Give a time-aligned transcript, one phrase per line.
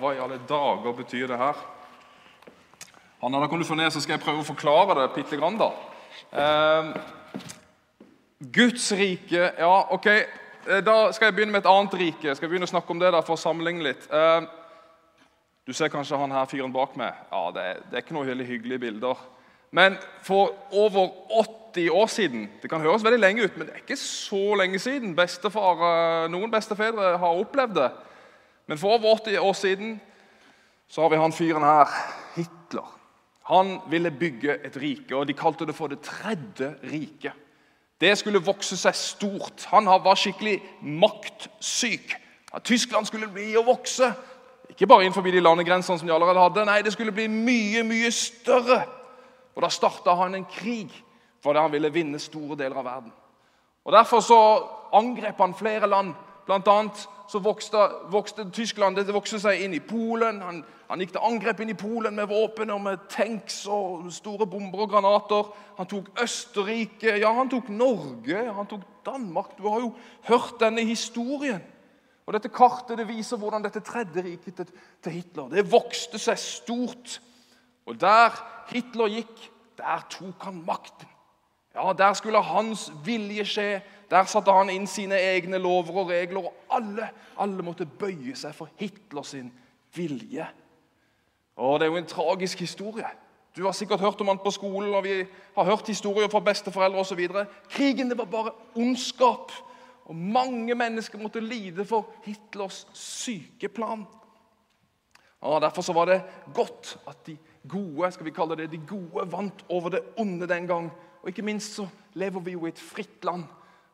[0.00, 1.58] hva i alle dager betyr det her?
[3.22, 5.56] Hanna, da kan du få ned, så skal jeg prøve å forklare det bitte grann,
[5.60, 5.70] da.
[6.30, 6.90] Eh,
[8.52, 10.06] Guds rike Ja, ok.
[10.06, 12.28] Eh, da skal jeg begynne med et annet rike.
[12.28, 14.06] Jeg skal begynne å snakke om det da, for å sammenligne litt.
[14.12, 14.46] Eh,
[15.64, 17.16] du ser kanskje han her fyren bak meg.
[17.32, 19.20] Ja, det, det er ikke noe veldig hyggelige bilder.
[19.74, 21.08] Men for over
[21.40, 24.78] 80 år siden Det kan høres veldig lenge ut, men det er ikke så lenge
[24.78, 25.16] siden.
[25.16, 27.90] Bestefar, eh, noen bestefedre har opplevd det.
[28.66, 30.00] Men for over 80 år siden
[30.88, 31.88] så har vi han fyren her,
[32.36, 32.90] Hitler.
[33.44, 37.32] Han ville bygge et rike, og de kalte det for det tredje riket.
[38.00, 39.66] Det skulle vokse seg stort.
[39.70, 42.16] Han var skikkelig maktsyk.
[42.54, 44.10] At Tyskland skulle bli å vokse.
[44.70, 46.64] Ikke bare innenfor de landegrensene som de allerede hadde.
[46.66, 48.82] Nei, det skulle bli mye, mye større.
[49.54, 50.92] Og Da starta han en krig
[51.44, 53.12] fordi han ville vinne store deler av verden.
[53.84, 54.38] Og Derfor så
[54.96, 56.14] angrep han flere land.
[56.48, 57.80] Annet så vokste,
[58.12, 60.40] vokste Tyskland det vokste seg inn i Polen.
[60.44, 64.48] Han, han, gikk til angrep inn i Polen med våpen og med tanks og store
[64.50, 65.48] bomber og granater.
[65.78, 69.56] Han tok Østerrike, ja, han tok Norge, han tok Danmark.
[69.58, 69.94] Du har jo
[70.28, 71.62] hørt denne historien.
[72.24, 74.70] Og Dette kartet det viser hvordan dette tredje riket til,
[75.04, 77.18] til Hitler det vokste seg stort.
[77.84, 78.32] Og der
[78.70, 81.10] Hitler gikk, der tok han makten.
[81.74, 83.82] Ja, Der skulle hans vilje skje.
[84.10, 86.46] Der satte han inn sine egne lover og regler.
[86.46, 89.34] Og alle, alle måtte bøye seg for Hitlers
[89.94, 90.46] vilje.
[91.56, 93.06] Og Det er jo en tragisk historie.
[93.56, 95.24] Du har sikkert hørt om han på skolen, og vi
[95.56, 97.28] har hørt historier fra besteforeldre osv.
[97.70, 99.52] Krigen det var bare ondskap.
[100.04, 104.06] Og mange mennesker måtte lide for Hitlers sykeplan.
[105.40, 106.22] Og Derfor så var det
[106.54, 107.36] godt at de
[107.68, 110.92] gode skal vi kalle det, de gode vant over det onde den gang.
[111.24, 111.86] Og ikke minst så
[112.20, 113.46] lever vi jo i et fritt land.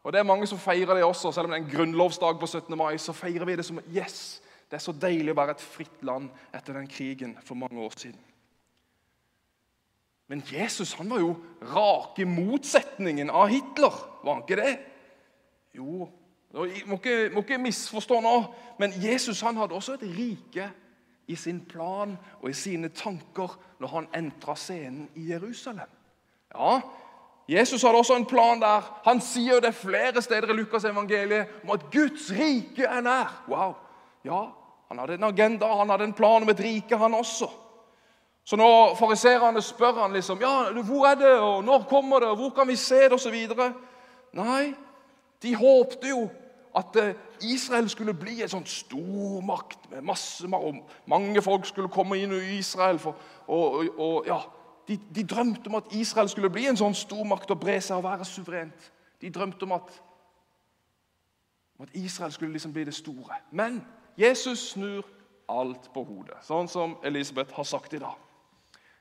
[0.00, 1.28] Og det er mange som feirer det også.
[1.32, 2.76] Selv om det er en grunnlovsdag på 17.
[2.80, 4.40] mai, så feirer vi det som yes,
[4.70, 7.92] det er så deilig å være et fritt land etter den krigen for mange år
[8.00, 8.22] siden.
[10.32, 11.34] Men Jesus han var jo
[11.68, 14.74] rake motsetningen av Hitler, var han ikke det?
[15.76, 16.08] Jo,
[16.54, 18.34] må ikke, må ikke misforstå nå,
[18.80, 20.70] men Jesus han hadde også et rike
[21.28, 25.92] i sin plan og i sine tanker når han entra scenen i Jerusalem.
[26.54, 26.80] Ja,
[27.48, 28.84] Jesus hadde også en plan der.
[29.04, 33.44] Han sier det flere steder i Lukas evangeliet om at Guds rike er nær.
[33.48, 33.74] Wow.
[34.24, 34.42] Ja,
[34.88, 37.48] Han hadde en agenda, han hadde en plan om et rike, han også.
[38.44, 42.36] Så når fariserene spør han liksom, ja, hvor er det, og når kommer det, og
[42.36, 43.34] hvor kan vi se det, osv.
[44.32, 44.74] Nei,
[45.42, 46.30] de håpte jo
[46.76, 52.32] at eh, Israel skulle bli en sånn stormakt med masse, mange folk skulle komme inn
[52.32, 52.98] i Israel.
[53.02, 54.38] For, og, og, og ja,
[54.88, 58.06] de, de, drømte om at Israel skulle bli en sånn stormakt og bre seg og
[58.06, 58.90] være suverent.
[59.20, 59.90] De drømte om at,
[61.76, 63.42] om at Israel skulle liksom bli det store.
[63.50, 63.82] Men
[64.18, 65.04] Jesus snur
[65.48, 68.16] alt på hodet, sånn som Elisabeth har sagt i dag.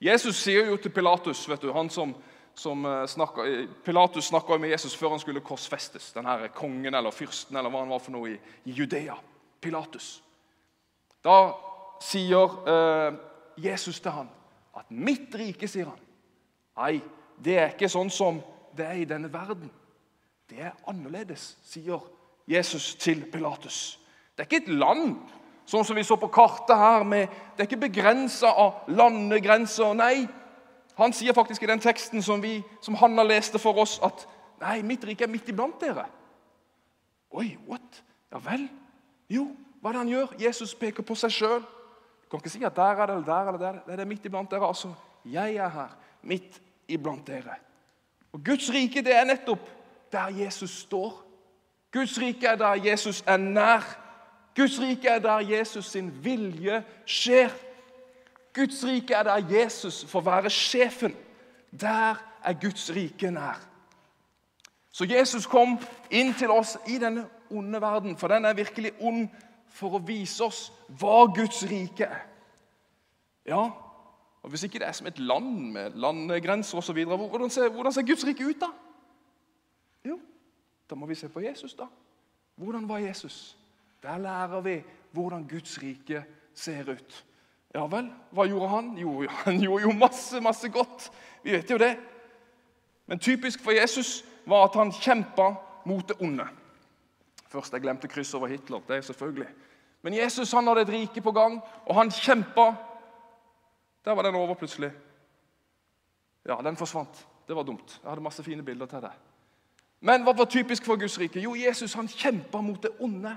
[0.00, 2.14] Jesus sier jo til Pilatus, vet du, han som
[2.54, 6.12] som eh, snakket, Pilatus snakka med Jesus før han skulle korsfestes.
[6.12, 8.36] Den her kongen eller fyrsten eller hva han var for noe i,
[8.68, 9.16] i Judea.
[9.60, 10.22] Pilatus.
[11.24, 11.52] Da
[12.04, 13.18] sier eh,
[13.60, 14.28] Jesus til han
[14.80, 16.00] at 'mitt rike', sier han.
[16.76, 17.02] Nei,
[17.44, 18.40] det er ikke sånn som
[18.76, 19.70] det er i denne verden.
[20.50, 22.00] Det er annerledes, sier
[22.48, 24.00] Jesus til Pilatus.
[24.32, 25.18] Det er ikke et land
[25.70, 27.04] sånn som vi så på kartet her.
[27.06, 29.94] Med, det er ikke begrensa av landegrenser.
[29.94, 30.26] Nei,
[30.98, 34.26] han sier faktisk i den teksten som, vi, som Hanna leste for oss, at
[34.60, 36.08] nei, mitt rike er midt iblant dere.
[37.30, 38.02] Oi, what?
[38.32, 38.66] Ja vel?
[39.30, 39.46] Jo,
[39.80, 40.34] hva er det han gjør?
[40.42, 41.62] Jesus peker på seg sjøl.
[42.30, 43.96] Kan ikke si at der er det eller der eller der.
[43.96, 44.68] Det er midt iblant dere.
[44.68, 44.92] Altså,
[45.24, 47.56] jeg er her, midt iblant dere.
[48.32, 49.66] Og Guds rike det er nettopp
[50.12, 51.22] der Jesus står.
[51.92, 53.82] Guds rike er der Jesus er nær.
[54.56, 57.50] Guds rike er der Jesus sin vilje skjer.
[58.54, 61.16] Guds rike er der Jesus får være sjefen.
[61.80, 62.14] Der
[62.44, 63.60] er Guds rike nær.
[64.92, 65.78] Så Jesus kom
[66.10, 69.28] inn til oss i denne onde verden, for den er virkelig ond,
[69.70, 70.68] for å vise oss
[71.00, 72.26] hva Guds rike er.
[73.48, 73.62] Ja,
[74.40, 78.06] og Hvis ikke det er som et land med landegrenser osv., hvordan, ser, hvordan ser
[78.08, 78.70] Guds rike ut da?
[80.04, 80.16] Jo,
[80.90, 81.84] da må vi se på Jesus, da.
[82.56, 83.56] Hvordan var Jesus?
[84.02, 84.78] Der lærer vi
[85.12, 86.24] hvordan Guds rike
[86.54, 87.24] ser ut.
[87.74, 88.94] Ja vel, hva gjorde han?
[88.98, 89.12] Jo,
[89.44, 91.10] han gjorde jo masse, masse godt.
[91.44, 91.92] Vi vet jo det.
[93.06, 95.52] Men typisk for Jesus var at han kjempa
[95.86, 96.46] mot det onde.
[97.50, 98.80] Først jeg glemte kryss over Hitler.
[98.88, 99.48] det er selvfølgelig.
[100.02, 102.74] Men Jesus han hadde et rike på gang, og han kjempa.
[104.04, 104.90] Der var den over plutselig.
[106.48, 107.26] Ja, den forsvant.
[107.48, 108.00] Det var dumt.
[108.02, 109.12] Jeg hadde masse fine bilder til det.
[110.00, 111.40] Men hva var typisk for Guds rike?
[111.40, 113.36] Jo, Jesus han kjempa mot det onde.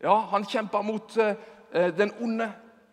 [0.00, 1.34] Ja, Han kjempa mot uh,
[1.98, 2.52] den onde.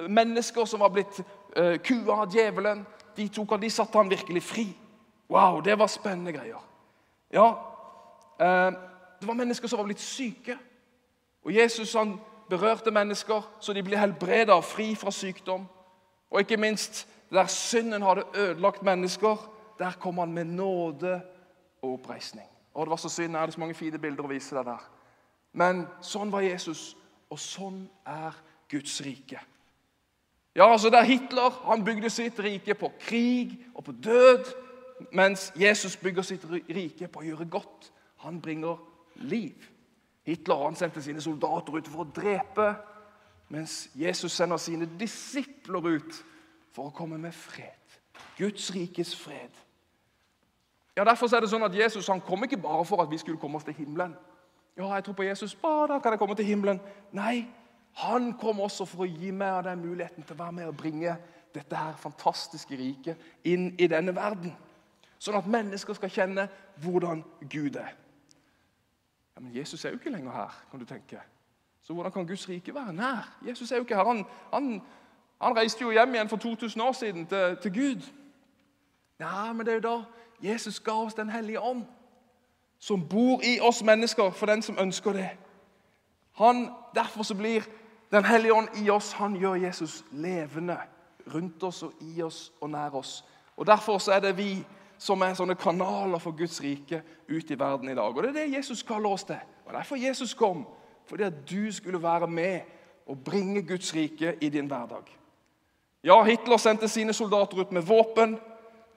[0.10, 1.20] Mennesker som var blitt
[1.56, 2.86] eh, kua av djevelen.
[3.18, 4.64] De tok han, de satte han virkelig fri.
[5.30, 6.64] Wow, det var spennende greier.
[7.32, 7.48] Ja,
[8.40, 8.72] eh,
[9.22, 10.58] Det var mennesker som var blitt syke.
[11.44, 12.20] Og Jesus han
[12.52, 15.66] berørte mennesker så de blir helbreda og fri fra sykdom.
[16.32, 21.22] Og ikke minst der synden hadde ødelagt mennesker, der kom han med nåde
[21.82, 22.48] og oppreisning.
[22.74, 23.32] Og Det var så synd.
[23.32, 24.84] Jeg hadde så mange fine bilder å vise deg der.
[25.54, 26.96] Men sånn var Jesus,
[27.30, 28.36] og sånn er
[28.72, 29.40] Guds rike.
[30.56, 34.54] Ja, altså Der Hitler han bygde sitt rike på krig og på død,
[35.12, 37.92] mens Jesus bygger sitt rike på å gjøre godt.
[38.28, 38.78] Han bringer
[39.16, 39.71] liv.
[40.26, 42.68] Hitler han sendte sine soldater ut for å drepe,
[43.52, 46.20] mens Jesus sender sine disipler ut
[46.72, 47.98] for å komme med fred.
[48.38, 49.52] Guds rikes fred.
[50.96, 53.40] Ja, Derfor er det sånn at Jesus han kom ikke bare for at vi skulle
[53.40, 54.14] komme oss til himmelen.
[54.78, 56.80] Ja, jeg tror på Jesus, bare da kan jeg komme til himmelen.
[57.16, 57.48] Nei,
[58.00, 60.78] han kom også for å gi meg og deg muligheten til å være med og
[60.80, 61.16] bringe
[61.52, 64.54] dette her fantastiske riket inn i denne verden.
[65.22, 66.48] Sånn at mennesker skal kjenne
[66.82, 67.92] hvordan Gud er.
[69.42, 71.20] Men Jesus er jo ikke lenger her, kan du tenke.
[71.82, 73.38] Så hvordan kan Guds rike være nær?
[73.48, 74.04] Jesus er jo ikke her.
[74.04, 74.82] Han, han,
[75.42, 78.02] han reiste jo hjem igjen for 2000 år siden til, til Gud.
[79.20, 80.04] Ja, men det er jo da
[80.50, 81.86] Jesus ga oss Den hellige ånd,
[82.80, 85.30] som bor i oss mennesker for den som ønsker det.
[86.32, 87.62] Han, Derfor så blir
[88.12, 89.12] Den hellige ånd i oss.
[89.12, 90.78] Han gjør Jesus levende
[91.34, 93.26] rundt oss og i oss og nær oss.
[93.58, 94.66] Og Derfor så er det vi
[95.02, 98.14] som er sånne kanaler for Guds rike ut i verden i dag.
[98.14, 99.40] Og Det er det Jesus kaller oss til.
[99.66, 100.68] Og Derfor Jesus kom.
[101.10, 102.62] Fordi at du skulle være med
[103.08, 105.10] og bringe Guds rike i din hverdag.
[106.04, 108.38] Ja, Hitler sendte sine soldater ut med våpen,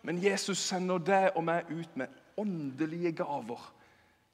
[0.03, 3.61] men Jesus sender deg og meg ut med åndelige gaver.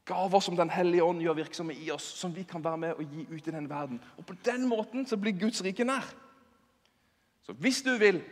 [0.04, 3.04] Gaver som Den hellige ånd gjør virksomme i oss, som vi kan være med og
[3.04, 4.00] gi ut i den verden.
[4.18, 6.14] Og På den måten så blir Guds rike nær.
[7.42, 8.22] Så hvis du vil,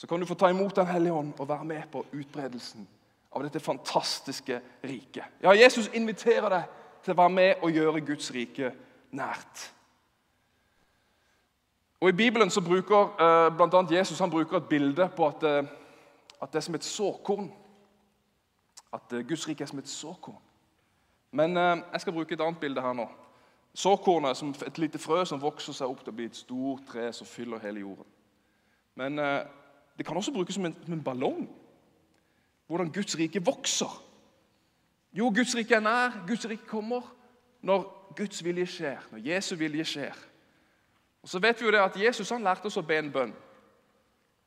[0.00, 2.86] så kan du få ta imot Den hellige ånd og være med på utbredelsen
[3.32, 5.24] av dette fantastiske riket.
[5.42, 6.70] Ja, Jesus inviterer deg
[7.04, 8.70] til å være med og gjøre Guds rike
[9.12, 9.66] nært.
[12.00, 15.44] Og I Bibelen så bruker eh, blant annet Jesus han bruker et bilde på at,
[15.44, 15.68] eh,
[16.40, 17.52] at det er som et såkorn.
[18.96, 20.40] At eh, Guds rike er som et såkorn.
[21.36, 23.04] Men jeg skal bruke et annet bilde her nå.
[23.76, 26.88] Såkornet er som et lite frø som vokser seg opp til å bli et stort
[26.88, 28.08] tre som fyller hele jorden.
[28.98, 29.20] Men
[29.98, 31.48] det kan også brukes som en, som en ballong.
[32.66, 34.02] Hvordan Guds rike vokser.
[35.12, 36.24] Jo, Guds rike er nær.
[36.26, 37.02] Guds rike kommer
[37.62, 40.18] når Guds vilje skjer, når Jesu vilje skjer.
[41.22, 43.32] Og så vet vi jo det at Jesus han lærte oss å be en bønn.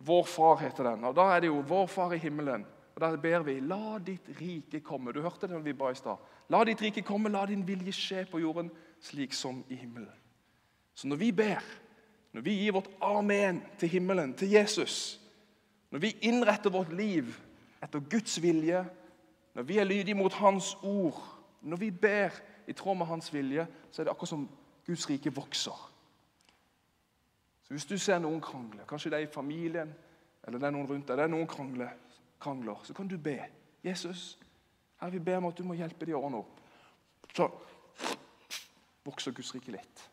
[0.04, 1.04] Vår Far heter den.
[1.04, 2.66] og Da er det jo 'Vår Far i himmelen'.
[2.96, 5.12] Og Da ber vi 'La ditt rike komme'.
[5.12, 6.18] Du hørte det når vi ba i stad.
[6.50, 10.10] La ditt rike komme, la din vilje skje på jorden slik som i himmelen.
[10.96, 11.63] Så når vi ber,
[12.34, 15.19] når vi gir vårt amen til himmelen, til Jesus,
[15.94, 17.28] når vi innretter vårt liv
[17.84, 18.80] etter Guds vilje,
[19.54, 21.19] når vi er lydige mot Hans ord,
[21.62, 22.34] når vi ber
[22.68, 24.48] i tråd med Hans vilje, så er det akkurat som
[24.88, 25.92] Guds rike vokser.
[27.63, 29.94] Så Hvis du ser noen krangle, kanskje det er i familien
[30.44, 31.94] eller det er noen rundt deg, det er noen krangler,
[32.42, 33.38] krangler, så kan du be.
[33.84, 34.39] Jesus,
[35.00, 36.60] her vi ber om at du må hjelpe de å ordne opp.
[37.38, 37.48] Så
[39.06, 40.10] vokser Guds rike litt.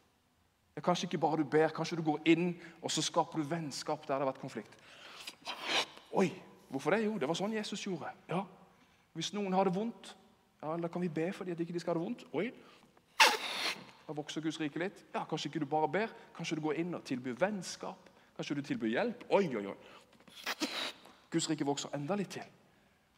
[0.70, 2.52] Det er kanskje ikke bare du ber, kanskje du går inn
[2.82, 4.76] og så skaper du vennskap der det har vært konflikt.
[6.12, 7.04] Oi, hvorfor det?
[7.04, 8.10] Jo, det var sånn Jesus gjorde.
[8.28, 8.44] Ja,
[9.12, 10.16] Hvis noen har det vondt,
[10.62, 12.24] ja, da kan vi be for dem at de ikke skal ha det vondt.
[12.32, 12.52] Oi,
[14.06, 15.04] da vokser Guds rike litt.
[15.14, 18.10] Ja, Kanskje ikke du bare ber, kanskje du går inn og tilbyr vennskap.
[18.36, 19.24] Kanskje du tilbyr hjelp.
[19.30, 20.68] Oi, oi, oi.
[21.30, 22.46] Guds rike vokser enda litt til.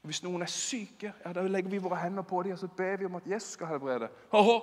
[0.03, 2.97] Hvis noen er syke, ja, da legger vi våre hender på dem og så ber
[2.99, 4.09] vi om at Jesus skal helbrede.
[4.35, 4.59] Oho.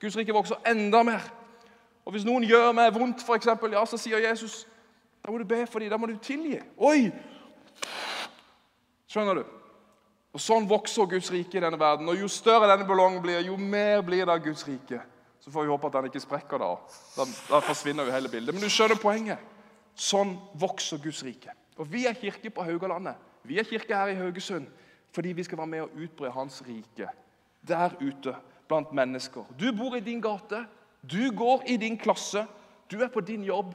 [0.00, 1.26] Guds rike vokser enda mer.
[2.04, 4.64] Og Hvis noen gjør meg vondt, for eksempel, ja, så sier Jesus
[5.24, 6.58] da må du be for dem, da må du tilgi.
[6.76, 7.08] Oi!
[9.08, 9.44] Skjønner du?
[10.34, 12.10] Og Sånn vokser Guds rike i denne verden.
[12.10, 15.00] Og Jo større denne ballongen blir, jo mer blir det av Guds rike.
[15.40, 16.70] Så får vi håpe at den ikke sprekker da.
[17.16, 18.56] Da, da forsvinner jo hele bildet.
[18.56, 19.40] Men du skjønner poenget.
[19.96, 21.54] Sånn vokser Guds rike.
[21.78, 23.16] Og Vi er kirke på Haugalandet.
[23.44, 24.68] Vi er kirke her i Haugesund
[25.14, 27.06] fordi vi skal være med og utbre Hans rike
[27.62, 28.32] der ute
[28.66, 29.44] blant mennesker.
[29.60, 30.64] Du bor i din gate,
[31.06, 32.42] du går i din klasse,
[32.90, 33.70] du er på din jobb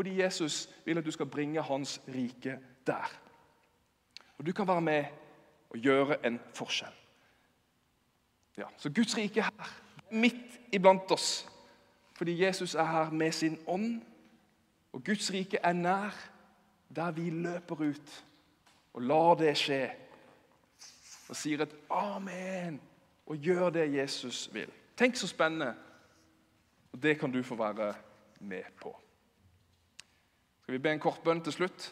[0.00, 3.20] fordi Jesus vil at du skal bringe Hans rike der.
[4.38, 5.04] Og Du kan være med
[5.70, 6.92] og gjøre en forskjell.
[8.56, 11.48] Ja, Så Guds rike er her, midt iblant oss,
[12.16, 14.02] fordi Jesus er her med sin ånd.
[14.92, 16.30] Og Guds rike er nær
[16.96, 18.24] der vi løper ut
[18.92, 19.90] og lar det skje.
[21.28, 22.80] Og sier et amen
[23.26, 24.72] og gjør det Jesus vil.
[24.96, 25.74] Tenk så spennende
[26.92, 27.94] Og Det kan du få være
[28.40, 28.96] med på.
[30.70, 31.84] Skal vi be en kort bønn til slutt?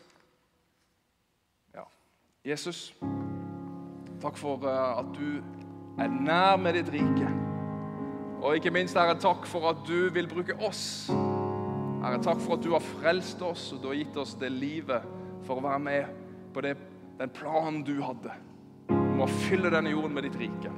[1.75, 1.83] Ja.
[2.47, 2.93] Jesus,
[4.23, 5.41] takk for eh, at du
[5.99, 7.33] er nær med ditt rike.
[8.39, 11.09] Og ikke minst, Herre, takk for at du vil bruke oss.
[12.05, 15.11] Herre, takk for at du har frelst oss, og du har gitt oss det livet
[15.49, 16.15] for å være med
[16.55, 16.77] på det,
[17.19, 18.39] den planen du hadde
[18.95, 20.71] om å fylle denne jorden med ditt rike.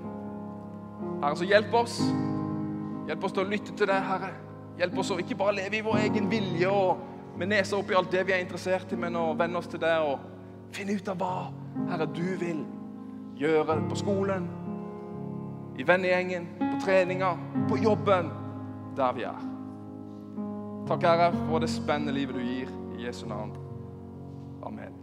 [1.21, 2.01] Herre, så hjelp oss.
[3.13, 4.33] Hjelp oss til å lytte til deg, Herre.
[4.81, 7.09] Hjelp oss å ikke bare leve i vår egen vilje og
[7.39, 10.07] med nesa oppi alt det vi er interessert i, men å venne oss til deg
[10.07, 10.27] og
[10.75, 11.35] finne ut av hva,
[11.91, 12.65] Herre, du vil
[13.41, 14.49] gjøre på skolen,
[15.81, 17.31] i vennegjengen, på treninga,
[17.71, 18.29] på jobben,
[18.99, 19.47] der vi er.
[20.91, 22.73] Takk, Herre, for det spennende livet du gir.
[22.99, 23.55] I Jesu navn.
[24.67, 25.00] Amen.